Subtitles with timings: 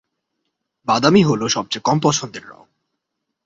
[0.87, 2.65] বাদামী হলো সবচেয়ে কম পছন্দের রঙ।